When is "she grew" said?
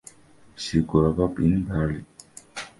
0.55-1.23